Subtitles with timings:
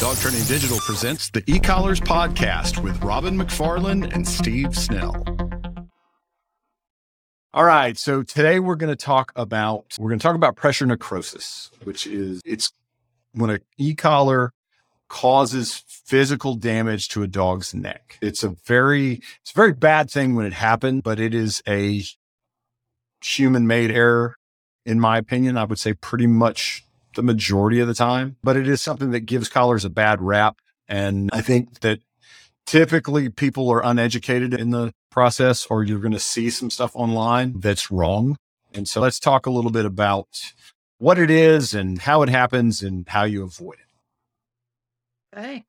[0.00, 5.24] Dog Training Digital presents the e-collars podcast with Robin McFarland and Steve Snell.
[7.54, 10.84] All right, so today we're going to talk about we're going to talk about pressure
[10.84, 12.74] necrosis, which is it's
[13.32, 14.52] when an e-collar
[15.08, 18.18] causes physical damage to a dog's neck.
[18.20, 22.02] It's a very it's a very bad thing when it happens, but it is a
[23.24, 24.36] human made error
[24.84, 25.56] in my opinion.
[25.56, 26.85] I would say pretty much
[27.16, 30.58] the majority of the time, but it is something that gives collars a bad rap.
[30.88, 32.00] And I think that
[32.66, 37.58] typically people are uneducated in the process or you're going to see some stuff online
[37.58, 38.36] that's wrong.
[38.72, 40.28] And so let's talk a little bit about
[40.98, 45.38] what it is and how it happens and how you avoid it.
[45.38, 45.64] Okay.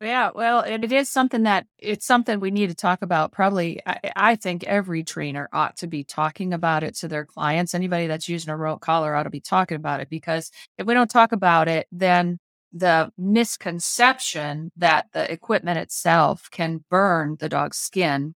[0.00, 3.32] Yeah, well, and it is something that it's something we need to talk about.
[3.32, 7.74] Probably, I, I think every trainer ought to be talking about it to their clients.
[7.74, 10.94] Anybody that's using a remote collar ought to be talking about it because if we
[10.94, 12.38] don't talk about it, then
[12.72, 18.34] the misconception that the equipment itself can burn the dog's skin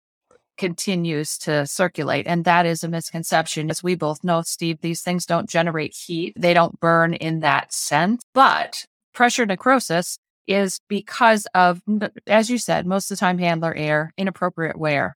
[0.58, 2.26] continues to circulate.
[2.26, 3.70] And that is a misconception.
[3.70, 6.36] As we both know, Steve, these things don't generate heat.
[6.38, 8.24] They don't burn in that sense.
[8.34, 10.20] But pressure necrosis
[10.50, 11.82] is because of,
[12.26, 15.16] as you said, most of the time handler error, inappropriate wear.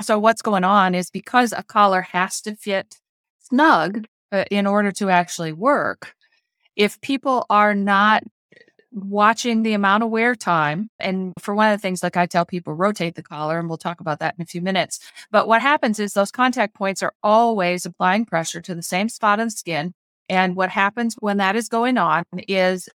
[0.00, 2.96] So what's going on is because a collar has to fit
[3.40, 6.14] snug uh, in order to actually work.
[6.76, 8.22] If people are not
[8.92, 12.46] watching the amount of wear time, and for one of the things, like I tell
[12.46, 15.00] people, rotate the collar, and we'll talk about that in a few minutes.
[15.30, 19.40] But what happens is those contact points are always applying pressure to the same spot
[19.40, 19.92] on the skin.
[20.28, 22.88] And what happens when that is going on is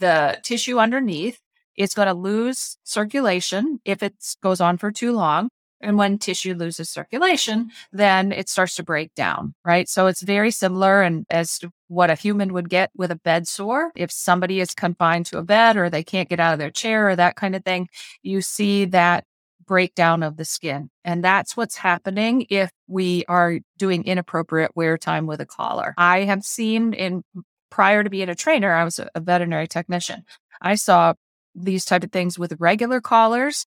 [0.00, 1.40] the tissue underneath
[1.76, 5.48] is going to lose circulation if it goes on for too long.
[5.82, 9.88] And when tissue loses circulation, then it starts to break down, right?
[9.88, 13.48] So it's very similar and as to what a human would get with a bed
[13.48, 13.90] sore.
[13.96, 17.08] If somebody is confined to a bed or they can't get out of their chair
[17.08, 17.88] or that kind of thing,
[18.22, 19.24] you see that
[19.66, 20.90] breakdown of the skin.
[21.04, 25.94] And that's what's happening if we are doing inappropriate wear time with a collar.
[25.96, 27.22] I have seen in
[27.70, 30.24] prior to being a trainer, I was a veterinary technician.
[30.60, 31.14] I saw
[31.54, 33.66] these type of things with regular collars.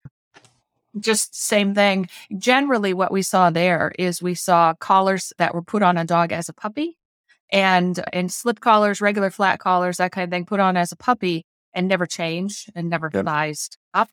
[0.99, 2.09] Just same thing.
[2.37, 6.31] Generally, what we saw there is we saw collars that were put on a dog
[6.31, 6.97] as a puppy
[7.51, 10.97] and and slip collars, regular flat collars, that kind of thing, put on as a
[10.97, 13.25] puppy and never changed and never yep.
[13.25, 14.09] sized up.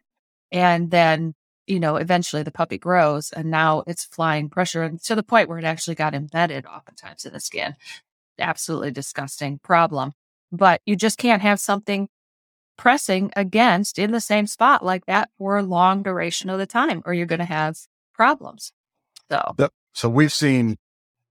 [0.53, 1.35] And then,
[1.67, 5.49] you know, eventually the puppy grows and now it's flying pressure and to the point
[5.49, 7.75] where it actually got embedded oftentimes in the skin
[8.39, 10.13] absolutely disgusting problem.
[10.53, 12.09] But you just can't have something
[12.77, 17.03] pressing against in the same spot like that for a long duration of the time,
[17.05, 17.77] or you're going to have
[18.15, 18.73] problems.
[19.31, 19.55] So,
[19.93, 20.77] so we've seen,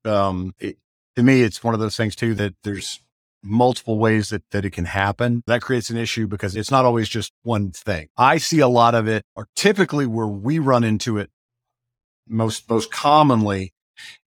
[0.04, 0.78] um, it,
[1.16, 3.00] to me, it's one of those things too that there's
[3.44, 5.44] multiple ways that, that it can happen.
[5.46, 8.08] That creates an issue because it's not always just one thing.
[8.18, 11.30] I see a lot of it, or typically where we run into it
[12.28, 13.72] most, most commonly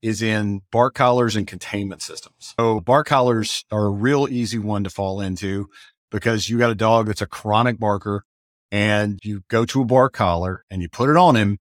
[0.02, 2.54] is in bark collars and containment systems.
[2.58, 5.68] So bark collars are a real easy one to fall into
[6.10, 8.24] because you got a dog that's a chronic barker
[8.70, 11.58] and you go to a bark collar and you put it on him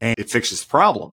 [0.00, 1.10] and it fixes the problem.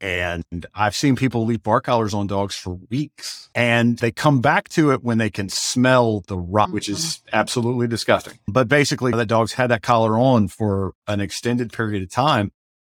[0.00, 4.68] And I've seen people leave bark collars on dogs for weeks and they come back
[4.70, 7.36] to it when they can smell the rot, which is mm-hmm.
[7.36, 8.38] absolutely disgusting.
[8.46, 12.52] But basically, the dog's had that collar on for an extended period of time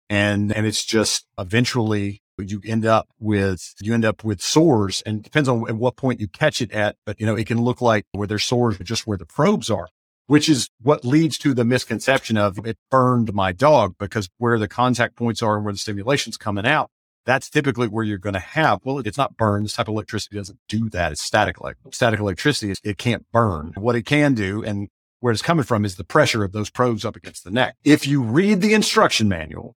[0.09, 5.23] and and it's just eventually you end up with you end up with sores and
[5.23, 7.81] depends on at what point you catch it at but you know it can look
[7.81, 9.87] like where there's sores but just where the probes are
[10.27, 14.67] which is what leads to the misconception of it burned my dog because where the
[14.67, 16.89] contact points are and where the stimulation's coming out
[17.25, 20.37] that's typically where you're going to have well it's not burn this type of electricity
[20.37, 21.11] doesn't do that.
[21.11, 23.73] It's static like static electricity it can't burn.
[23.75, 24.87] What it can do and
[25.19, 27.75] where it's coming from is the pressure of those probes up against the neck.
[27.83, 29.75] If you read the instruction manual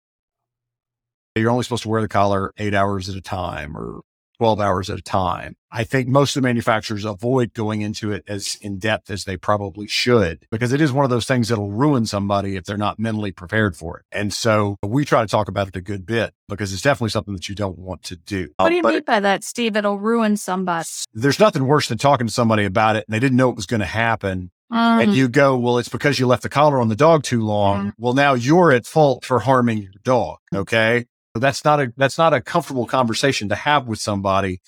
[1.35, 4.01] you're only supposed to wear the collar eight hours at a time or
[4.39, 5.55] 12 hours at a time.
[5.69, 9.35] I think most of the manufacturers avoid going into it as in depth as they
[9.35, 12.97] probably should because it is one of those things that'll ruin somebody if they're not
[12.97, 14.05] mentally prepared for it.
[14.13, 17.33] And so we try to talk about it a good bit because it's definitely something
[17.33, 18.47] that you don't want to do.
[18.55, 19.75] What do you mean by that, Steve?
[19.75, 20.87] It'll ruin somebody.
[21.13, 23.65] There's nothing worse than talking to somebody about it and they didn't know it was
[23.65, 24.51] going to happen.
[24.71, 25.03] Mm.
[25.03, 27.87] And you go, well, it's because you left the collar on the dog too long.
[27.87, 27.93] Mm.
[27.97, 30.37] Well, now you're at fault for harming your dog.
[30.55, 31.05] Okay
[31.35, 34.61] that's not a that's not a comfortable conversation to have with somebody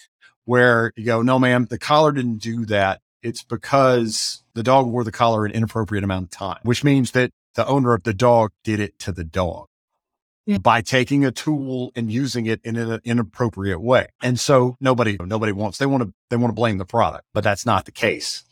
[0.46, 3.02] where you go, no, ma'am, the collar didn't do that.
[3.24, 7.32] It's because the dog wore the collar an inappropriate amount of time, which means that
[7.56, 9.68] the owner of the dog did it to the dog
[10.46, 10.58] yeah.
[10.58, 14.08] by taking a tool and using it in an inappropriate way.
[14.22, 17.44] And so nobody, nobody wants, they want to, they want to blame the product, but
[17.44, 18.44] that's not the case.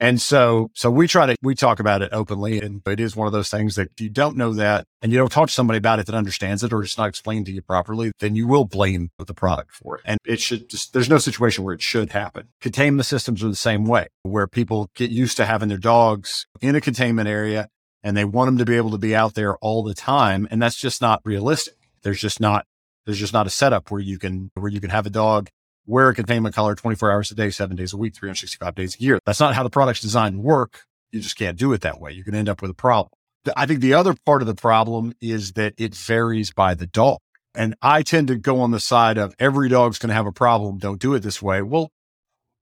[0.00, 3.26] And so, so we try to, we talk about it openly and it is one
[3.26, 5.76] of those things that if you don't know that and you don't talk to somebody
[5.76, 8.64] about it that understands it or it's not explained to you properly, then you will
[8.64, 10.02] blame the product for it.
[10.06, 12.48] And it should just, there's no situation where it should happen.
[12.62, 16.74] Containment systems are the same way where people get used to having their dogs in
[16.74, 17.68] a containment area
[18.02, 20.48] and they want them to be able to be out there all the time.
[20.50, 21.74] And that's just not realistic.
[22.02, 22.64] There's just not,
[23.04, 25.50] there's just not a setup where you can, where you can have a dog
[25.86, 29.02] wear a containment collar 24 hours a day, seven days a week, 365 days a
[29.02, 29.18] year.
[29.26, 30.84] That's not how the product's designed work.
[31.10, 32.12] You just can't do it that way.
[32.12, 33.10] You can end up with a problem.
[33.56, 37.18] I think the other part of the problem is that it varies by the dog.
[37.54, 40.32] And I tend to go on the side of every dog's going to have a
[40.32, 40.78] problem.
[40.78, 41.62] Don't do it this way.
[41.62, 41.90] Well,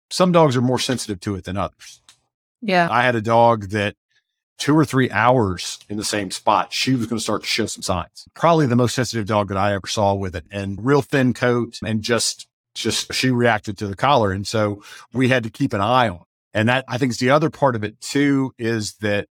[0.09, 2.01] some dogs are more sensitive to it than others.
[2.61, 2.87] Yeah.
[2.89, 3.95] I had a dog that
[4.57, 7.65] two or three hours in the same spot, she was going to start to show
[7.65, 8.25] some signs.
[8.33, 11.79] Probably the most sensitive dog that I ever saw with it and real thin coat
[11.83, 14.31] and just just she reacted to the collar.
[14.31, 14.83] And so
[15.13, 16.23] we had to keep an eye on.
[16.53, 19.27] And that I think is the other part of it too, is that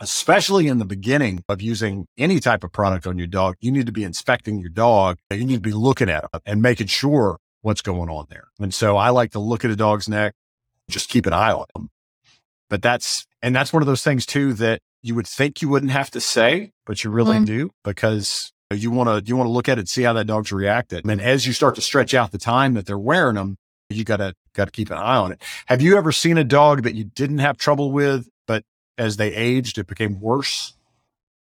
[0.00, 3.86] especially in the beginning of using any type of product on your dog, you need
[3.86, 5.18] to be inspecting your dog.
[5.30, 8.48] You need to be looking at it and making sure what's going on there.
[8.58, 10.34] And so I like to look at a dog's neck,
[10.88, 11.90] just keep an eye on them.
[12.70, 15.92] But that's, and that's one of those things too that you would think you wouldn't
[15.92, 17.44] have to say, but you really mm-hmm.
[17.44, 20.52] do because you want to you want to look at it, see how that dog's
[20.52, 23.56] reacted, and as you start to stretch out the time that they're wearing them,
[23.88, 25.42] you gotta got to keep an eye on it.
[25.66, 28.64] Have you ever seen a dog that you didn't have trouble with, but
[28.98, 30.74] as they aged, it became worse?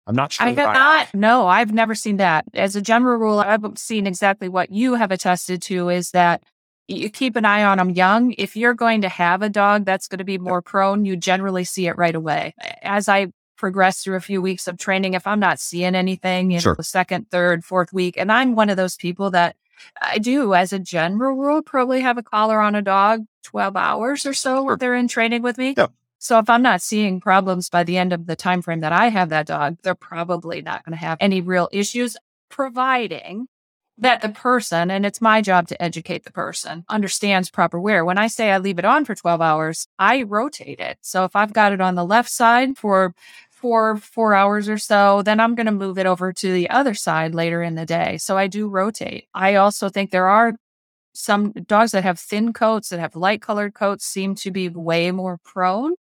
[0.07, 0.47] I'm not sure.
[0.47, 1.15] I have not.
[1.15, 2.45] No, I've never seen that.
[2.55, 6.45] As a general rule, I've seen exactly what you have attested to is that
[6.87, 8.33] you keep an eye on them young.
[8.39, 11.65] If you're going to have a dog that's going to be more prone, you generally
[11.65, 12.55] see it right away.
[12.83, 16.61] As I progress through a few weeks of training, if I'm not seeing anything in
[16.61, 16.75] sure.
[16.75, 19.57] the second, third, fourth week, and I'm one of those people that
[20.01, 24.27] I do, as a general rule, probably have a collar on a dog 12 hours
[24.27, 24.77] or so sure.
[24.77, 25.75] they're in training with me.
[25.77, 25.89] Yeah.
[26.19, 29.09] So if I'm not seeing problems by the end of the time frame that I
[29.09, 32.17] have that dog, they're probably not going to have any real issues,
[32.49, 33.49] providing
[33.99, 38.05] that the person, and it's my job to educate the person, understands proper wear.
[38.05, 40.99] When I say I leave it on for 12 hours, I rotate it.
[41.01, 43.15] So if I've got it on the left side for
[43.57, 46.93] for four hours or so, then I'm going to move it over to the other
[46.93, 48.19] side later in the day.
[48.19, 49.29] So I do rotate.
[49.35, 50.53] I also think there are
[51.15, 55.11] some dogs that have thin coats that have light colored coats seem to be way
[55.11, 55.95] more prone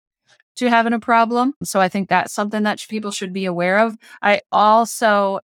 [0.55, 1.53] to having a problem.
[1.63, 3.95] So I think that's something that people should be aware of.
[4.23, 5.39] I also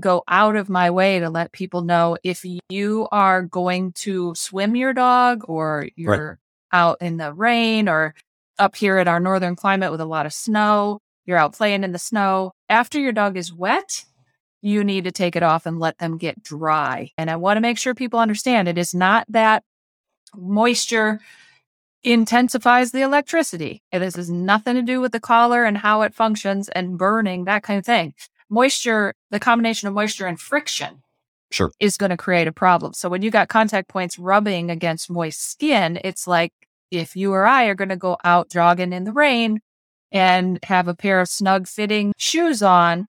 [0.00, 4.74] go out of my way to let people know if you are going to swim
[4.74, 6.36] your dog or you're right.
[6.72, 8.16] out in the rain or
[8.58, 11.92] up here at our northern climate with a lot of snow, you're out playing in
[11.92, 12.52] the snow.
[12.68, 14.04] After your dog is wet,
[14.60, 17.10] you need to take it off and let them get dry.
[17.18, 19.64] And I want to make sure people understand it is not that
[20.36, 21.20] moisture
[22.04, 23.82] intensifies the electricity.
[23.92, 27.62] This has nothing to do with the collar and how it functions and burning, that
[27.62, 28.14] kind of thing.
[28.48, 31.02] Moisture, the combination of moisture and friction
[31.50, 31.70] sure.
[31.80, 32.92] is going to create a problem.
[32.92, 36.52] So when you got contact points rubbing against moist skin, it's like
[36.90, 39.60] if you or I are going to go out jogging in the rain,
[40.12, 43.08] and have a pair of snug fitting shoes on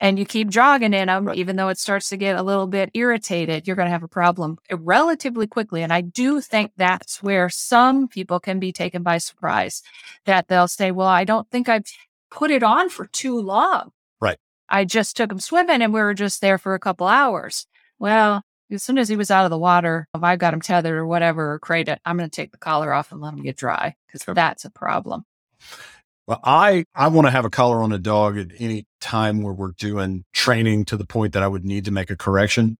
[0.00, 2.90] and you keep jogging in them, even though it starts to get a little bit
[2.94, 5.82] irritated, you're going to have a problem eh, relatively quickly.
[5.82, 9.82] And I do think that's where some people can be taken by surprise
[10.24, 11.86] that they'll say, well, I don't think I've
[12.30, 13.90] put it on for too long.
[14.20, 14.38] Right.
[14.68, 17.66] I just took him swimming and we were just there for a couple hours.
[17.98, 20.96] Well, as soon as he was out of the water, if I got him tethered
[20.96, 23.56] or whatever or crated, I'm going to take the collar off and let him get
[23.56, 25.24] dry because that's a problem.
[26.28, 29.54] Well, I, I want to have a collar on a dog at any time where
[29.54, 32.76] we're doing training to the point that I would need to make a correction.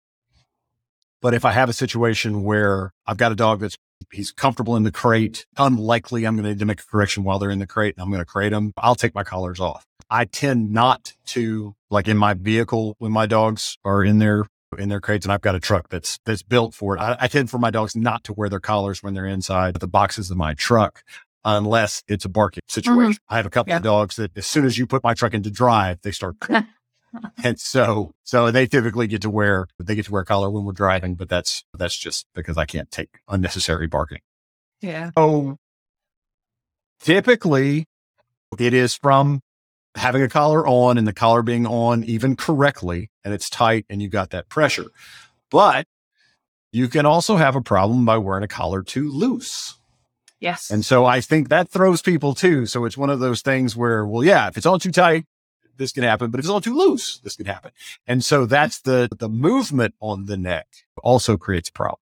[1.23, 3.79] But if I have a situation where I've got a dog that's
[4.13, 7.39] he's comfortable in the crate, unlikely I'm going to need to make a correction while
[7.39, 9.83] they're in the crate and I'm going to crate them, I'll take my collars off.
[10.11, 14.45] I tend not to like in my vehicle when my dogs are in their
[14.77, 17.01] in their crates and I've got a truck that's that's built for it.
[17.01, 19.89] I, I tend for my dogs not to wear their collars when they're inside the
[19.89, 21.03] boxes of my truck
[21.57, 23.13] unless it's a barking situation.
[23.13, 23.35] Mm-hmm.
[23.35, 23.79] I have a couple yeah.
[23.79, 26.37] of dogs that as soon as you put my truck into drive, they start.
[27.45, 30.73] and so, so they typically get to wear, they get to wear collar when we're
[30.73, 34.21] driving, but that's, that's just because I can't take unnecessary barking.
[34.81, 35.11] Yeah.
[35.17, 35.57] So
[37.01, 37.87] typically
[38.59, 39.41] it is from
[39.95, 44.03] having a collar on and the collar being on even correctly and it's tight and
[44.03, 44.87] you got that pressure.
[45.51, 45.87] But
[46.73, 49.78] you can also have a problem by wearing a collar too loose.
[50.41, 50.71] Yes.
[50.71, 52.67] And so I think that throws people too.
[52.67, 55.25] So it's one of those things where, well, yeah, if it's all too tight,
[55.77, 57.71] this can happen, but if it's all too loose, this can happen.
[58.07, 60.67] And so that's the, the movement on the neck
[61.03, 62.01] also creates a problem.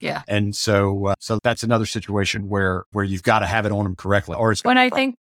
[0.00, 0.22] Yeah.
[0.28, 3.84] And so, uh, so that's another situation where, where you've got to have it on
[3.84, 5.16] them correctly or it's when I think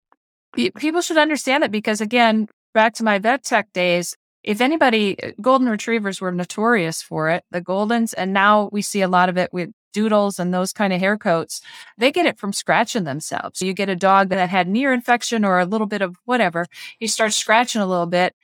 [0.76, 5.32] people should understand it because again, back to my vet tech days, if anybody, uh,
[5.40, 9.38] golden retrievers were notorious for it, the goldens, and now we see a lot of
[9.38, 11.62] it with doodles and those kind of hair coats.
[11.96, 13.58] They get it from scratching themselves.
[13.58, 16.16] So you get a dog that had an ear infection or a little bit of
[16.26, 16.66] whatever,
[16.98, 18.34] he starts scratching a little bit.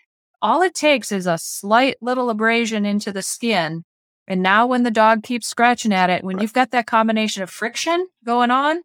[0.40, 3.84] All it takes is a slight little abrasion into the skin.
[4.26, 7.50] And now when the dog keeps scratching at it, when you've got that combination of
[7.50, 8.80] friction going on,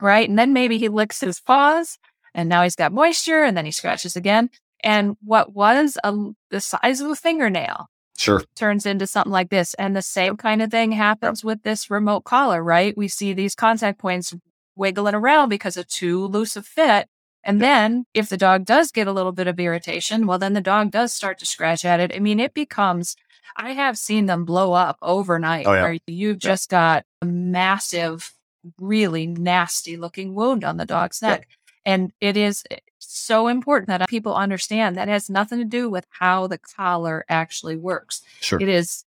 [0.00, 0.28] right?
[0.28, 1.98] And then maybe he licks his paws
[2.34, 4.50] and now he's got moisture and then he scratches again.
[4.84, 6.14] And what was a,
[6.50, 7.88] the size of a fingernail
[8.18, 9.74] sure turns into something like this.
[9.74, 12.96] And the same kind of thing happens with this remote collar, right?
[12.96, 14.34] We see these contact points
[14.76, 17.08] wiggling around because of too loose a fit.
[17.44, 20.60] And then if the dog does get a little bit of irritation, well, then the
[20.60, 22.12] dog does start to scratch at it.
[22.14, 23.16] I mean, it becomes,
[23.56, 25.82] I have seen them blow up overnight Oh, yeah.
[25.82, 28.32] where you've just got a massive,
[28.78, 31.38] really nasty looking wound on the dog's Yeah.
[31.88, 36.06] And it is eh, so important that people understand that has nothing to do with
[36.10, 38.20] how the collar actually works.
[38.40, 39.04] sure It is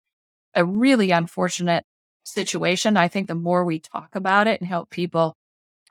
[0.56, 1.86] a really unfortunate
[2.24, 2.98] situation.
[2.98, 5.38] I think the more we talk about it and help people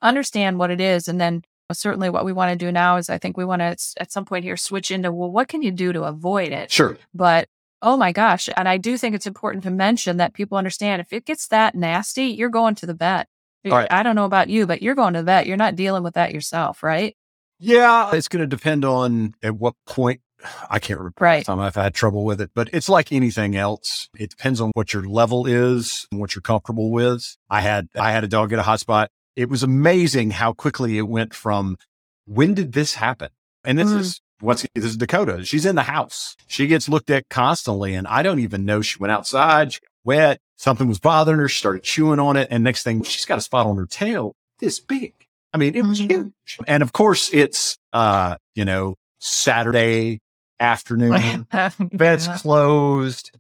[0.02, 3.18] understand what it is, and then certainly what we want to do now is I
[3.18, 5.92] think we want to at some point here switch into, well, what can you do
[5.92, 6.73] to avoid it?
[6.73, 7.49] sure But
[7.82, 8.49] oh my gosh.
[8.56, 11.76] And I do think it's important to mention that people understand if it gets that
[11.76, 13.28] nasty, you're going to the vet.
[13.67, 13.90] All right.
[13.90, 15.47] I don't know about you, but you're going to the vet.
[15.47, 17.17] You're not dealing with that yourself, right?
[17.62, 20.23] yeah it's going to depend on at what point
[20.71, 21.45] i can't remember Right.
[21.45, 24.09] time I've had trouble with it, but it's like anything else.
[24.19, 27.37] It depends on what your level is and what you're comfortable with.
[27.50, 29.11] I had, I had a dog get a hot spot.
[29.37, 31.76] It was amazing how quickly it went from
[32.25, 33.29] when did this happen?
[33.62, 33.99] And this Mm.
[33.99, 35.45] is what's this is Dakota.
[35.45, 36.35] She's in the house.
[36.47, 39.75] She gets looked at constantly and I don't even know she went outside.
[39.75, 40.40] She got wet.
[40.59, 41.49] Something was bothering her.
[41.49, 42.49] She started chewing on it.
[42.50, 45.14] And next thing she's got a spot on her tail this big.
[45.54, 46.11] I mean, it was Mhm.
[46.11, 46.59] huge.
[46.69, 50.21] And of course it's, uh, you know, Saturday
[50.61, 51.47] afternoon
[51.92, 52.38] vet's Yeah.
[52.38, 53.30] closed.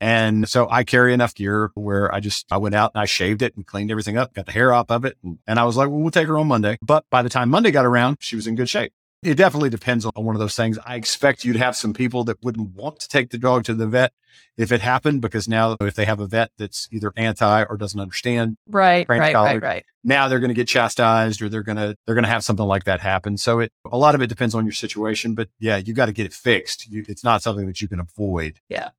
[0.00, 3.42] And so I carry enough gear where I just, I went out and I shaved
[3.42, 5.18] it and cleaned everything up, got the hair off of it.
[5.24, 6.78] And, and I was like, well, we'll take her on Monday.
[6.80, 8.92] But by the time Monday got around, she was in good shape.
[9.22, 10.78] It definitely depends on one of those things.
[10.86, 13.88] I expect you'd have some people that wouldn't want to take the dog to the
[13.88, 14.12] vet
[14.56, 17.98] if it happened, because now if they have a vet that's either anti or doesn't
[17.98, 19.48] understand, Right, right, collar.
[19.54, 19.84] right, right.
[20.04, 22.66] now they're going to get chastised or they're going to they're going to have something
[22.66, 25.76] like that happen so it a lot of it depends on your situation but yeah
[25.76, 28.90] you got to get it fixed you, it's not something that you can avoid Yeah.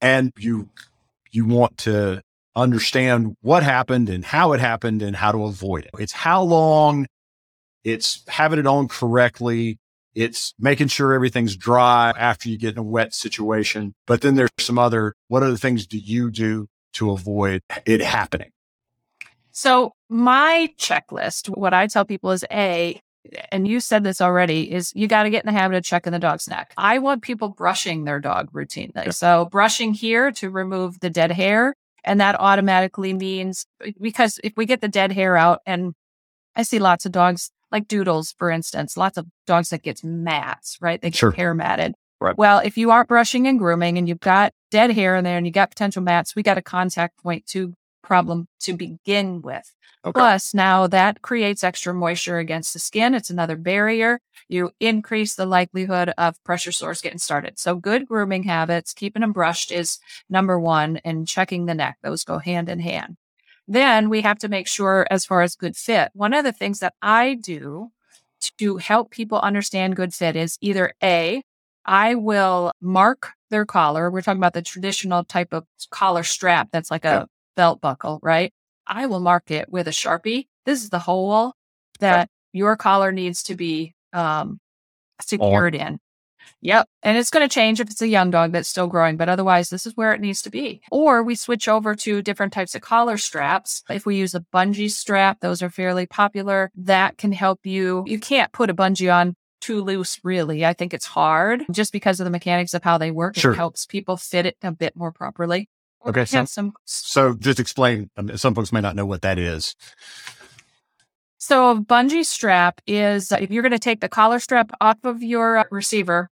[0.00, 0.70] and you
[1.30, 2.22] you want to
[2.56, 7.06] understand what happened and how it happened and how to avoid it it's how long
[7.84, 9.78] it's having it on correctly
[10.14, 14.50] it's making sure everything's dry after you get in a wet situation but then there's
[14.58, 18.50] some other what other things do you do to avoid it happening
[19.52, 23.00] So my checklist, what I tell people is A,
[23.50, 26.12] and you said this already, is you got to get in the habit of checking
[26.12, 26.72] the dog's neck.
[26.76, 29.12] I want people brushing their dog routinely.
[29.14, 31.74] So brushing here to remove the dead hair.
[32.04, 33.64] And that automatically means
[34.00, 35.94] because if we get the dead hair out and
[36.56, 40.78] I see lots of dogs like doodles, for instance, lots of dogs that gets mats,
[40.80, 41.00] right?
[41.00, 41.32] They get Sure.
[41.32, 41.94] hair matted.
[42.20, 42.36] Right.
[42.38, 45.46] Well, if you aren't brushing and grooming and you've got dead hair in there and
[45.46, 49.72] you got potential mats, we got a contact point to problem to begin with.
[50.04, 50.12] Okay.
[50.18, 53.14] Plus, now that creates extra moisture against the skin.
[53.14, 54.18] It's another barrier.
[54.48, 57.58] You increase the likelihood of pressure sores getting started.
[57.58, 59.98] So, good grooming habits, keeping them brushed is
[60.28, 61.98] number one, and checking the neck.
[62.02, 63.16] Those go hand in hand.
[63.68, 66.80] Then we have to make sure, as far as good fit, one of the things
[66.80, 67.90] that I do
[68.58, 71.42] to help people understand good fit is either A,
[71.84, 74.10] I will mark their collar.
[74.10, 77.24] We're talking about the traditional type of collar strap that's like a Yeah.
[77.56, 78.52] belt buckle, right?
[78.86, 80.48] I will mark it with a Sharpie.
[80.66, 81.54] This is the hole
[82.00, 84.58] that your collar needs to be um,
[85.20, 85.98] secured in.
[86.60, 86.88] Yep.
[87.02, 89.68] And it's going to change if it's a young dog that's still growing, but otherwise,
[89.70, 90.80] this is where it needs to be.
[90.90, 93.82] Or we switch over to different types of collar straps.
[93.90, 96.70] If we use a bungee strap, those are fairly popular.
[96.76, 98.04] That can help you.
[98.06, 100.64] You can't put a bungee on too loose, really.
[100.64, 103.36] I think it's hard just because of the mechanics of how they work.
[103.36, 103.52] Sure.
[103.52, 105.68] It helps people fit it a bit more properly.
[106.04, 108.10] Okay, so- some So just explain.
[108.34, 109.74] Some folks may not know what that is.
[111.38, 115.24] So a bungee strap is if you're going to take the collar strap off of
[115.24, 116.28] your receiver,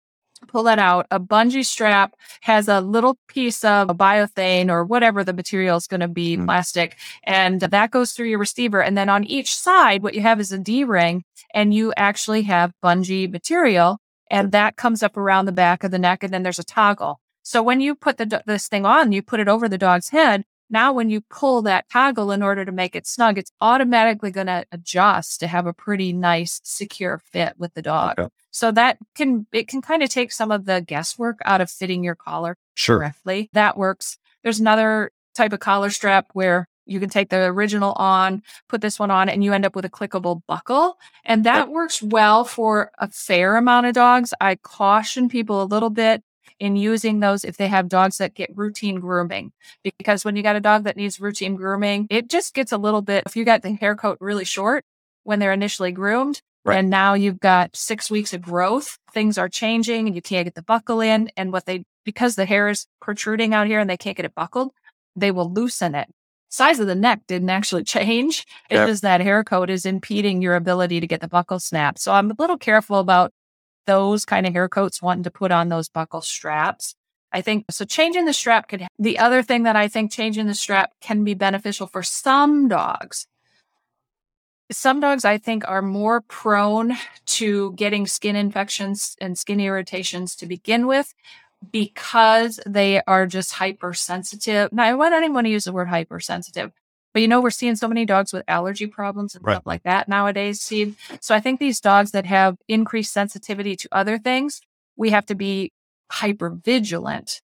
[0.45, 1.07] pull that out.
[1.11, 5.99] A bungee strap has a little piece of biothane or whatever the material is going
[6.01, 6.45] to be, Mm.
[6.45, 8.81] plastic, and that goes through your receiver.
[8.81, 11.23] And then on each side, what you have is a D ring,
[11.53, 13.99] and you actually have bungee material,
[14.31, 17.19] and that comes up around the back of the neck, and then there's a toggle.
[17.43, 20.45] So when you put the, this thing on, you put it over the dog's head.
[20.75, 24.47] Now, when you pull that toggle in order to make it snug, it's automatically going
[24.47, 28.19] to adjust to have a pretty nice, secure fit with the dog.
[28.19, 28.27] Okay.
[28.51, 32.03] So that can, it can kind of take some of the guesswork out of fitting
[32.03, 32.97] your collar sure.
[32.97, 33.49] correctly.
[33.53, 34.17] That works.
[34.43, 38.99] There's another type of collar strap where you can take the original on, put this
[38.99, 40.97] one on, and you end up with a clickable buckle.
[41.23, 44.33] And that works well for a fair amount of dogs.
[44.41, 46.21] I caution people a little bit
[46.59, 49.51] in using those if they have dogs that get routine grooming.
[49.97, 53.01] Because when you got a dog that needs routine grooming, it just gets a little
[53.01, 54.85] bit, if you got the hair coat really short
[55.23, 56.79] when they're initially groomed, Right.
[56.79, 58.97] And now you've got six weeks of growth.
[59.13, 61.29] Things are changing and you can't get the buckle in.
[61.37, 64.33] And what they, because the hair is protruding out here and they can't get it
[64.33, 64.71] buckled,
[65.15, 66.09] they will loosen it
[66.55, 68.45] size of the neck didn't actually change.
[68.71, 68.87] Yep.
[68.87, 71.99] just that hair coat is impeding your ability to get the buckle snap.
[71.99, 73.31] So I'm a little careful about
[73.85, 76.95] those kind of hair coats wanting to put on those buckle straps.
[77.31, 77.83] I think so.
[77.85, 81.33] Changing the strap could, the other thing that I think changing the strap can be
[81.33, 83.27] beneficial for some dogs.
[84.71, 86.93] Some dogs I think are more prone
[87.25, 91.13] to getting skin infections and skin irritations to begin with
[91.71, 94.71] because they are just hypersensitive.
[94.71, 96.71] Now, I don't even want to use the word hypersensitive,
[97.15, 99.53] but you know, we're seeing so many dogs with allergy problems and right.
[99.53, 100.97] stuff like that nowadays, Steve.
[101.21, 104.59] So I think these dogs that have increased sensitivity to other things,
[104.97, 105.71] we have to be
[106.11, 107.41] hyper vigilant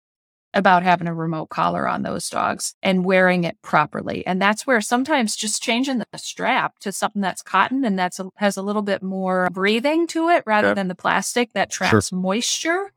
[0.54, 4.25] about having a remote collar on those dogs and wearing it properly.
[4.25, 8.30] And that's where sometimes just changing the strap to something that's cotton and that's a,
[8.37, 12.18] has a little bit more breathing to it rather than the plastic that traps sure.
[12.18, 12.92] moisture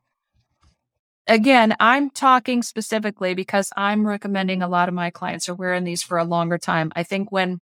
[1.26, 6.02] again, I'm talking specifically because I'm recommending a lot of my clients are wearing these
[6.02, 6.92] for a longer time.
[6.96, 7.60] I think when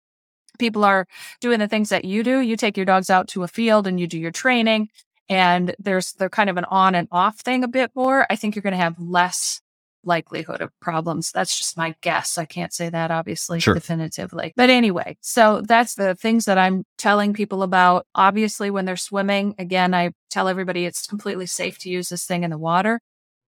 [0.59, 1.07] people are
[1.41, 4.01] doing the things that you do, you take your dogs out to a field and
[4.01, 4.89] you do your training
[5.29, 8.27] and there's they're kind of an on and off thing a bit more.
[8.31, 9.61] I think you're going to have less
[10.05, 11.33] likelihood of problems.
[11.33, 12.39] That's just my guess.
[12.39, 13.75] I can't say that obviously sure.
[13.75, 14.53] definitively.
[14.57, 18.07] But anyway, so that's the things that I'm telling people about.
[18.15, 22.45] Obviously, when they're swimming, again, I tell everybody it's completely safe to use this thing
[22.45, 23.01] in the water.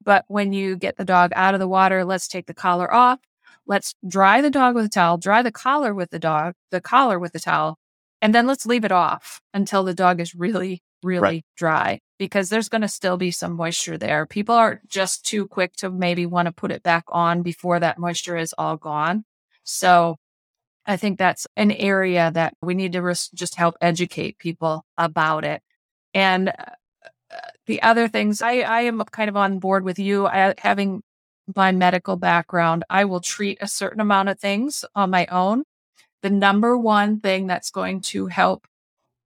[0.08, 3.20] But when you get the dog out of the water, let's take the collar off.
[3.66, 7.20] Let's dry the dog with a towel, dry the collar with the dog, the collar
[7.20, 7.78] with the towel,
[8.22, 11.46] and then let's leave it off until the dog is really, really right.
[11.58, 14.26] dry because there's going to still be some moisture there.
[14.26, 18.00] People are just too quick to maybe want to put it back on before that
[18.00, 19.26] moisture is all gone.
[19.66, 20.16] So
[20.86, 25.62] I think that's an area that we need to just help educate people about it.
[26.14, 26.54] And uh,
[27.66, 30.28] the other things I, I am kind of on board with you.
[30.28, 31.02] I, having
[31.56, 35.64] my medical background, I will treat a certain amount of things on my own.
[36.22, 38.66] The number one thing that's going to help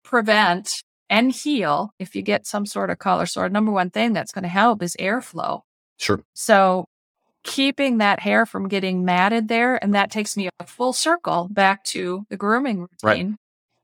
[0.05, 4.33] prevent and heal if you get some sort of collar sore, number one thing that's
[4.33, 5.63] going to help is airflow.
[5.99, 6.21] Sure.
[6.35, 6.87] So
[7.45, 11.83] keeping that hair from getting matted there, and that takes me a full circle back
[11.85, 13.31] to the grooming routine.
[13.31, 13.37] Right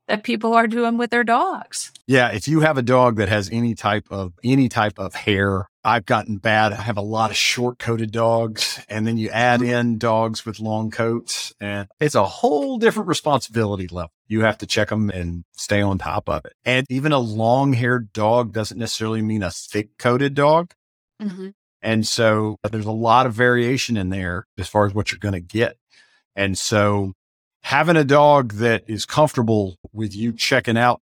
[0.07, 1.91] that people are doing with their dogs.
[2.07, 5.67] Yeah, if you have a dog that has any type of any type of hair,
[5.83, 6.73] I've gotten bad.
[6.73, 9.69] I have a lot of short coated dogs, and then you add mm-hmm.
[9.69, 14.11] in dogs with long coats, and it's a whole different responsibility level.
[14.27, 16.53] You have to check them and stay on top of it.
[16.65, 20.73] And even a long haired dog doesn't necessarily mean a thick coated dog.
[21.21, 21.49] Mm-hmm.
[21.81, 25.33] And so there's a lot of variation in there as far as what you're going
[25.33, 25.77] to get.
[26.35, 27.13] And so
[27.65, 31.01] having a dog that is comfortable with you checking out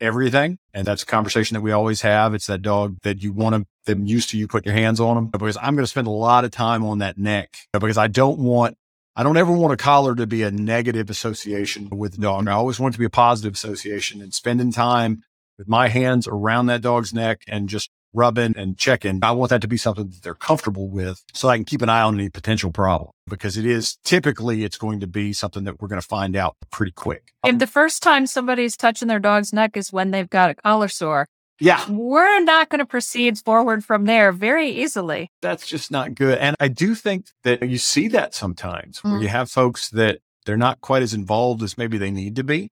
[0.00, 0.58] everything.
[0.74, 2.34] And that's a conversation that we always have.
[2.34, 5.26] It's that dog that you want them used to you put your hands on them
[5.28, 8.40] because I'm going to spend a lot of time on that neck because I don't
[8.40, 8.76] want,
[9.14, 12.48] I don't ever want a collar to be a negative association with the dog.
[12.48, 15.22] I always want it to be a positive association and spending time
[15.58, 19.20] with my hands around that dog's neck and just rubbing and checking.
[19.22, 21.88] I want that to be something that they're comfortable with so I can keep an
[21.88, 25.80] eye on any potential problem because it is typically it's going to be something that
[25.80, 27.32] we're going to find out pretty quick.
[27.44, 30.88] If the first time somebody's touching their dog's neck is when they've got a collar
[30.88, 31.26] sore,
[31.60, 31.88] yeah.
[31.88, 35.30] We're not going to proceed forward from there very easily.
[35.42, 36.38] That's just not good.
[36.38, 39.12] And I do think that you see that sometimes mm-hmm.
[39.12, 42.42] where you have folks that they're not quite as involved as maybe they need to
[42.42, 42.70] be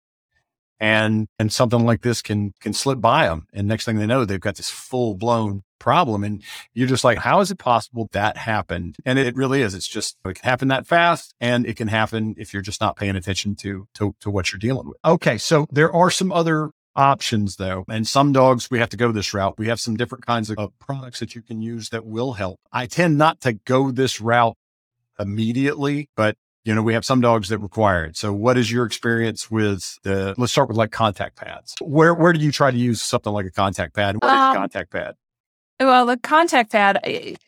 [0.80, 4.24] and and something like this can can slip by them and next thing they know
[4.24, 6.42] they've got this full blown problem and
[6.74, 8.96] you're just like how is it possible that happened?
[9.04, 9.74] And it really is.
[9.74, 12.96] It's just it can happen that fast and it can happen if you're just not
[12.96, 14.96] paying attention to to, to what you're dealing with.
[15.04, 19.10] Okay so there are some other options though and some dogs we have to go
[19.10, 19.58] this route.
[19.58, 22.60] We have some different kinds of, of products that you can use that will help.
[22.72, 24.56] I tend not to go this route
[25.18, 26.36] immediately but
[26.70, 28.16] you know, we have some dogs that require it.
[28.16, 31.74] So what is your experience with the, let's start with like contact pads.
[31.80, 34.14] Where, where do you try to use something like a contact pad?
[34.20, 35.16] What um, is contact pad?
[35.80, 37.40] Well, the contact pad, it,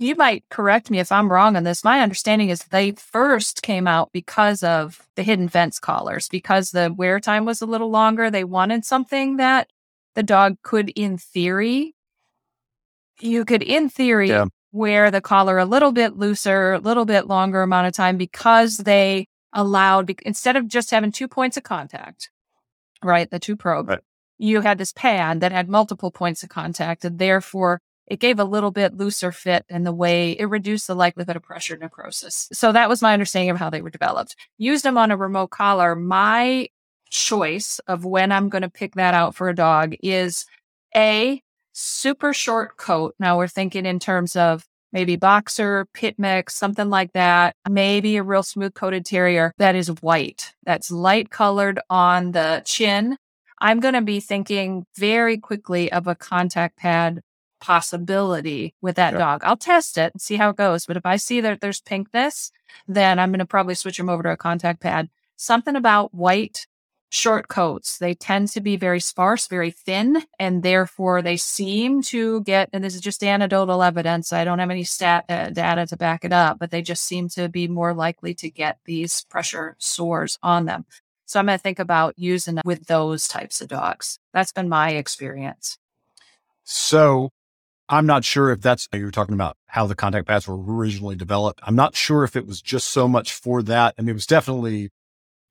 [0.00, 1.84] you might correct me if I'm wrong on this.
[1.84, 6.92] My understanding is they first came out because of the hidden fence collars, because the
[6.92, 8.32] wear time was a little longer.
[8.32, 9.70] They wanted something that
[10.16, 11.94] the dog could, in theory,
[13.20, 14.46] you could, in theory, yeah.
[14.76, 18.78] Wear the collar a little bit looser, a little bit longer amount of time because
[18.78, 22.30] they allowed, instead of just having two points of contact,
[23.02, 23.30] right?
[23.30, 24.00] The two probe, right.
[24.38, 27.04] you had this pad that had multiple points of contact.
[27.04, 30.94] And therefore, it gave a little bit looser fit in the way it reduced the
[30.94, 32.48] likelihood of pressure necrosis.
[32.52, 34.36] So that was my understanding of how they were developed.
[34.58, 35.96] Used them on a remote collar.
[35.96, 36.68] My
[37.10, 40.44] choice of when I'm going to pick that out for a dog is
[40.94, 41.42] a
[41.76, 43.14] super short coat.
[43.18, 47.54] Now we're thinking in terms of maybe boxer, pit mix, something like that.
[47.68, 53.18] Maybe a real smooth coated terrier that is white, that's light colored on the chin.
[53.58, 57.20] I'm going to be thinking very quickly of a contact pad
[57.60, 59.42] possibility with that dog.
[59.44, 60.86] I'll test it and see how it goes.
[60.86, 62.50] But if I see that there's pinkness,
[62.86, 65.08] then I'm going to probably switch them over to a contact pad.
[65.36, 66.66] Something about white
[67.16, 67.98] short coats.
[67.98, 72.84] They tend to be very sparse, very thin, and therefore they seem to get, and
[72.84, 74.32] this is just anecdotal evidence.
[74.32, 77.28] I don't have any stat uh, data to back it up, but they just seem
[77.30, 80.84] to be more likely to get these pressure sores on them.
[81.24, 84.18] So I'm going to think about using with those types of dogs.
[84.32, 85.78] That's been my experience.
[86.62, 87.30] So
[87.88, 91.16] I'm not sure if that's you were talking about how the contact pads were originally
[91.16, 91.60] developed.
[91.62, 93.94] I'm not sure if it was just so much for that.
[93.98, 94.90] I mean, it was definitely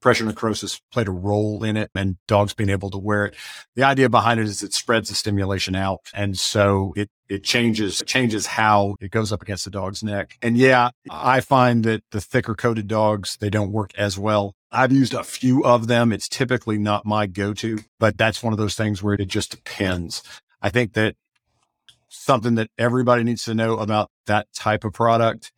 [0.05, 3.33] pressure necrosis played a role in it and dogs being able to wear it.
[3.75, 6.01] The idea behind it is it spreads the stimulation out.
[6.13, 10.37] And so it, it changes, changes how it goes up against the dog's neck.
[10.43, 14.53] And yeah, I find that the thicker coated dogs, they don't work as well.
[14.71, 16.11] I've used a few of them.
[16.11, 20.21] It's typically not my go-to, but that's one of those things where it just depends.
[20.61, 21.15] I think that
[22.09, 25.51] something that everybody needs to know about that type of product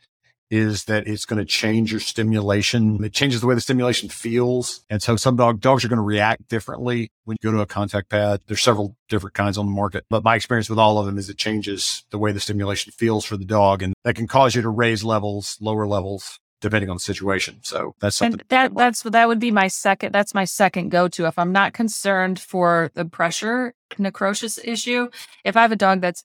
[0.49, 3.03] is that it's going to change your stimulation.
[3.03, 4.85] It changes the way the stimulation feels.
[4.89, 7.65] And so some dog, dogs are going to react differently when you go to a
[7.65, 8.41] contact pad.
[8.47, 11.29] There's several different kinds on the market, but my experience with all of them is
[11.29, 13.81] it changes the way the stimulation feels for the dog.
[13.81, 17.59] And that can cause you to raise levels, lower levels, depending on the situation.
[17.63, 18.39] So that's something.
[18.39, 20.13] And that that's that would be my second.
[20.13, 21.25] That's my second go to.
[21.25, 25.09] If I'm not concerned for the pressure necrosis issue,
[25.43, 26.23] if I have a dog that's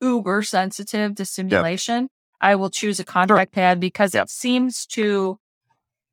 [0.00, 2.10] uber sensitive to stimulation, yep.
[2.42, 4.24] I will choose a contact pad because yep.
[4.24, 5.38] it seems to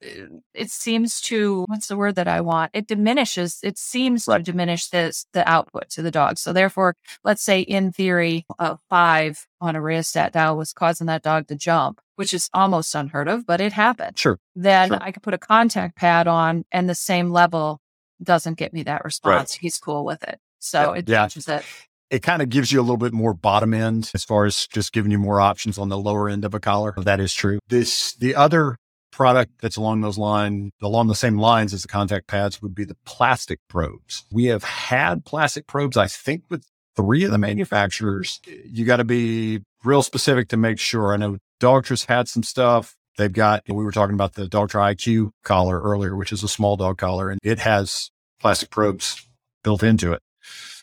[0.01, 2.71] eh, it seems to what's the word that I want?
[2.73, 3.59] It diminishes.
[3.63, 4.37] It seems right.
[4.37, 6.37] to diminish this the output to the dog.
[6.37, 11.23] So therefore, let's say in theory, a five on a rheostat dial was causing that
[11.23, 14.17] dog to jump, which is almost unheard of, but it happened.
[14.17, 14.39] Sure.
[14.55, 14.99] Then sure.
[15.01, 17.81] I could put a contact pad on, and the same level
[18.21, 19.55] doesn't get me that response.
[19.55, 19.59] Right.
[19.61, 20.39] He's cool with it.
[20.59, 20.99] So yeah.
[20.99, 21.57] it changes yeah.
[21.57, 21.65] it
[22.09, 24.91] it kind of gives you a little bit more bottom end as far as just
[24.93, 26.93] giving you more options on the lower end of a collar.
[26.97, 27.59] That is true.
[27.67, 28.77] This, the other
[29.11, 32.85] product that's along those lines, along the same lines as the contact pads would be
[32.85, 34.25] the plastic probes.
[34.31, 38.39] We have had plastic probes, I think with three of the manufacturers.
[38.65, 41.13] You got to be real specific to make sure.
[41.13, 42.95] I know Dogtra's had some stuff.
[43.17, 46.77] They've got, we were talking about the Dogtra IQ collar earlier, which is a small
[46.77, 49.27] dog collar and it has plastic probes
[49.63, 50.21] built into it.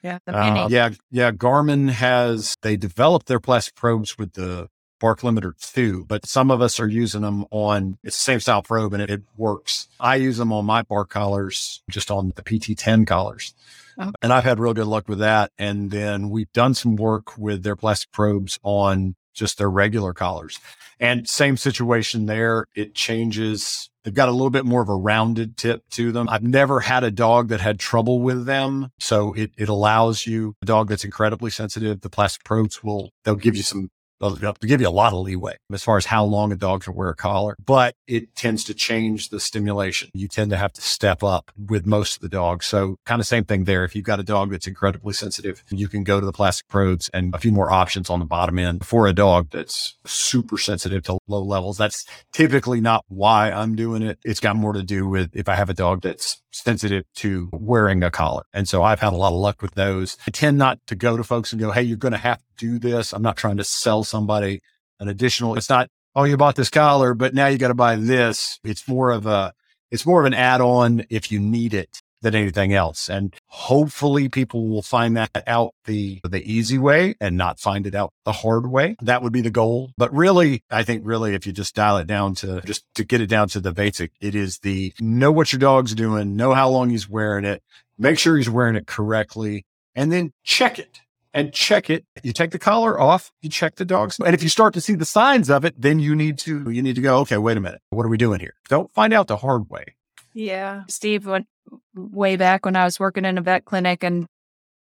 [0.02, 0.18] Yeah.
[0.26, 0.90] Uh, yeah.
[1.10, 1.32] Yeah.
[1.32, 6.62] Garmin has, they developed their plastic probes with the bark limiter too, but some of
[6.62, 9.88] us are using them on, it's the same style probe and it, it works.
[10.00, 13.54] I use them on my bark collars, just on the PT10 collars.
[13.98, 14.10] Okay.
[14.22, 15.52] And I've had real good luck with that.
[15.58, 20.58] And then we've done some work with their plastic probes on just their regular collars.
[20.98, 22.66] And same situation there.
[22.74, 23.90] It changes.
[24.02, 26.28] They've got a little bit more of a rounded tip to them.
[26.28, 28.90] I've never had a dog that had trouble with them.
[28.98, 32.00] So it, it allows you a dog that's incredibly sensitive.
[32.00, 33.90] The plastic probes will, they'll give you some
[34.20, 36.94] They'll, give you a lot of leeway as far as how long a dog can
[36.94, 40.10] wear a collar, but it tends to change the stimulation.
[40.14, 42.66] You tend to have to step up with most of the dogs.
[42.66, 43.84] So kind of same thing there.
[43.84, 47.10] If you've got a dog that's incredibly sensitive, you can go to the plastic probes
[47.12, 51.02] and a few more options on the bottom end for a dog that's super sensitive
[51.04, 51.78] to low levels.
[51.78, 54.18] That's typically not why I'm doing it.
[54.24, 58.02] It's got more to do with if I have a dog that's sensitive to wearing
[58.02, 58.44] a collar.
[58.52, 60.16] And so I've had a lot of luck with those.
[60.26, 62.78] I tend not to go to folks and go, Hey, you're going to have do
[62.78, 63.12] this.
[63.12, 64.60] I'm not trying to sell somebody
[64.98, 67.96] an additional, it's not, Oh, you bought this collar, but now you got to buy
[67.96, 68.58] this.
[68.64, 69.52] It's more of a,
[69.90, 73.10] it's more of an add on if you need it than anything else.
[73.10, 77.94] And hopefully people will find that out the, the easy way and not find it
[77.94, 78.96] out the hard way.
[79.02, 79.90] That would be the goal.
[79.98, 83.20] But really, I think really, if you just dial it down to just to get
[83.20, 86.70] it down to the basic, it is the know what your dog's doing, know how
[86.70, 87.62] long he's wearing it,
[87.98, 91.00] make sure he's wearing it correctly, and then check it
[91.36, 92.04] and check it.
[92.22, 94.18] You take the collar off, you check the dogs.
[94.18, 96.82] And if you start to see the signs of it, then you need to, you
[96.82, 97.82] need to go, okay, wait a minute.
[97.90, 98.54] What are we doing here?
[98.68, 99.84] Don't find out the hard way.
[100.32, 100.84] Yeah.
[100.88, 101.46] Steve went
[101.94, 104.26] way back when I was working in a vet clinic and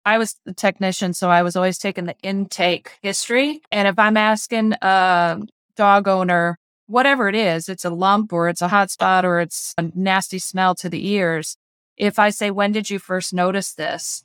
[0.06, 3.60] I was the technician, so I was always taking the intake history.
[3.72, 5.40] And if I'm asking a
[5.76, 9.74] dog owner, whatever it is, it's a lump or it's a hot spot or it's
[9.76, 11.56] a nasty smell to the ears.
[11.96, 14.24] If I say, when did you first notice this?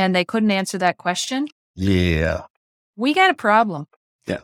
[0.00, 2.44] And they couldn't answer that question, Yeah.
[2.96, 3.86] we got a problem.
[4.26, 4.40] Yeah.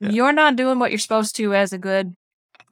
[0.00, 0.08] Yeah.
[0.10, 2.14] You're not doing what you're supposed to as a good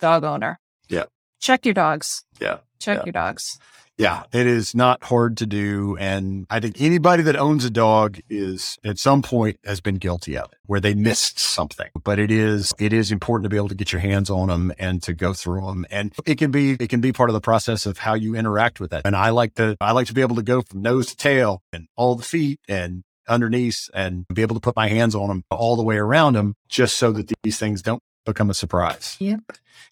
[0.00, 0.58] dog owner.
[0.88, 1.04] Yeah.
[1.38, 2.24] Check your dogs.
[2.40, 2.58] Yeah.
[2.78, 3.04] Check Yeah.
[3.06, 3.58] your dogs.
[3.96, 5.96] Yeah, it is not hard to do.
[6.00, 10.36] And I think anybody that owns a dog is at some point has been guilty
[10.36, 11.90] of it where they missed something.
[12.02, 14.72] But it is, it is important to be able to get your hands on them
[14.80, 15.86] and to go through them.
[15.90, 18.80] And it can be, it can be part of the process of how you interact
[18.80, 19.02] with that.
[19.04, 21.62] And I like to, I like to be able to go from nose to tail
[21.72, 25.44] and all the feet and underneath and be able to put my hands on them
[25.52, 29.16] all the way around them just so that these things don't become a surprise.
[29.20, 29.40] Yep.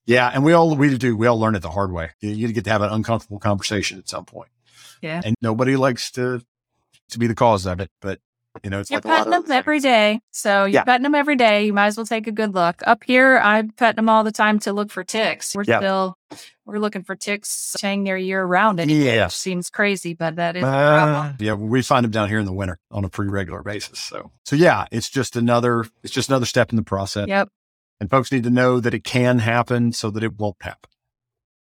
[0.06, 0.30] Yeah.
[0.32, 2.10] And we all, we do, we all learn it the hard way.
[2.20, 4.50] You, you get to have an uncomfortable conversation at some point
[5.00, 5.20] Yeah.
[5.24, 6.42] and nobody likes to
[7.10, 7.90] to be the cause of it.
[8.00, 8.20] But
[8.62, 10.20] you know, it's You're like petting them every day.
[10.30, 10.84] So you're Yeah.
[10.84, 11.64] petting them every day.
[11.66, 12.82] You might as well take a good look.
[12.86, 15.54] Up here, I'm petting them all the time to look for ticks.
[15.54, 15.78] We're Yeah.
[15.78, 16.18] still,
[16.66, 18.78] we're looking for ticks staying there year round.
[18.78, 19.34] It Yes.
[19.34, 20.64] seems crazy, but that is.
[20.64, 23.98] Uh, yeah, we find them down here in the winter on a pretty regular basis.
[23.98, 27.28] So, so yeah, it's just another, it's just another step in the process.
[27.28, 27.48] Yep.
[28.02, 30.90] And folks need to know that it can happen so that it won't happen.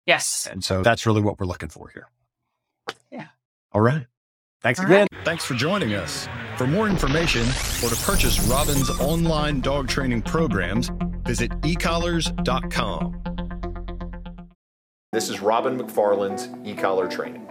[0.05, 0.47] Yes.
[0.49, 2.07] And so that's really what we're looking for here.
[3.11, 3.27] Yeah.
[3.73, 4.05] All right.
[4.61, 5.07] Thanks All again.
[5.25, 6.29] Thanks for joining us.
[6.55, 7.41] For more information
[7.83, 10.91] or to purchase Robin's online dog training programs,
[11.25, 13.21] visit ecollars.com.
[15.11, 17.49] This is Robin McFarland's e-collar training.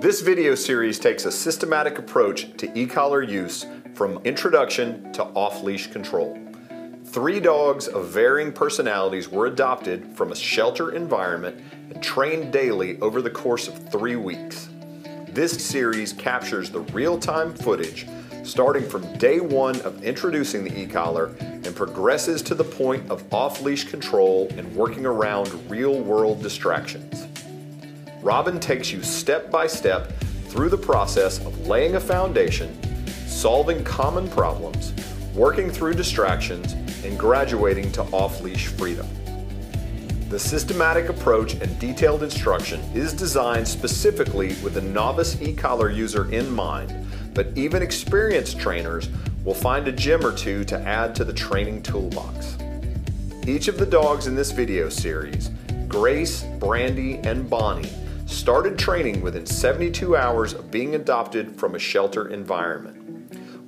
[0.00, 3.66] This video series takes a systematic approach to e-collar use
[4.02, 6.36] from introduction to off-leash control.
[7.04, 13.22] Three dogs of varying personalities were adopted from a shelter environment and trained daily over
[13.22, 14.68] the course of three weeks.
[15.28, 18.08] This series captures the real-time footage
[18.42, 23.84] starting from day one of introducing the e-collar and progresses to the point of off-leash
[23.84, 27.28] control and working around real-world distractions.
[28.20, 30.12] Robin takes you step by step
[30.48, 32.76] through the process of laying a foundation,
[33.32, 34.92] solving common problems,
[35.34, 39.06] working through distractions, and graduating to off-leash freedom.
[40.28, 46.50] The systematic approach and detailed instruction is designed specifically with a novice e-collar user in
[46.50, 46.94] mind,
[47.34, 49.08] but even experienced trainers
[49.44, 52.56] will find a gem or two to add to the training toolbox.
[53.46, 55.50] Each of the dogs in this video series,
[55.88, 57.90] Grace, Brandy, and Bonnie,
[58.26, 63.11] started training within 72 hours of being adopted from a shelter environment.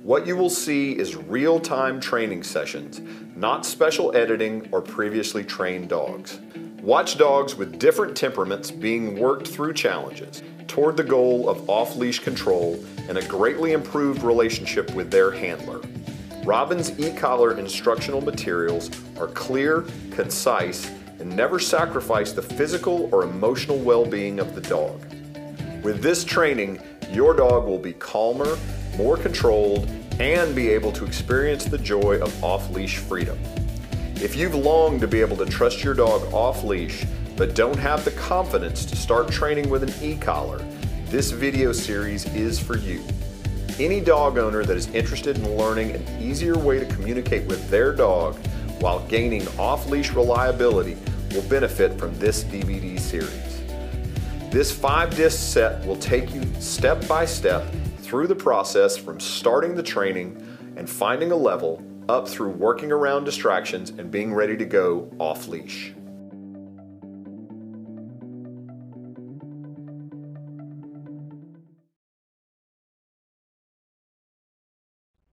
[0.05, 3.01] What you will see is real time training sessions,
[3.35, 6.39] not special editing or previously trained dogs.
[6.83, 12.19] Watch dogs with different temperaments being worked through challenges toward the goal of off leash
[12.19, 15.81] control and a greatly improved relationship with their handler.
[16.43, 20.87] Robin's e collar instructional materials are clear, concise,
[21.17, 25.03] and never sacrifice the physical or emotional well being of the dog.
[25.83, 26.79] With this training,
[27.11, 28.57] your dog will be calmer,
[28.97, 29.89] more controlled,
[30.19, 33.37] and be able to experience the joy of off leash freedom.
[34.15, 38.05] If you've longed to be able to trust your dog off leash, but don't have
[38.05, 40.59] the confidence to start training with an e collar,
[41.07, 43.03] this video series is for you.
[43.77, 47.93] Any dog owner that is interested in learning an easier way to communicate with their
[47.93, 48.37] dog
[48.79, 50.97] while gaining off leash reliability
[51.33, 53.54] will benefit from this DVD series.
[54.55, 57.65] This five disc set will take you step by step
[57.97, 60.41] through the process from starting the training
[60.77, 65.49] and finding a level up through working around distractions and being ready to go off
[65.49, 65.93] leash.